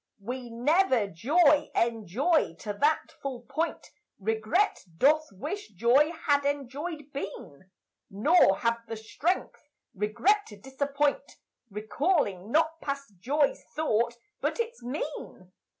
[0.23, 7.69] We never joy enjoy to that full point Regret doth wish joy had enjoyèd been,
[8.09, 9.61] Nor have the strength
[9.93, 11.33] regret to disappoint
[11.69, 15.51] Recalling not past joy's thought, but its mien.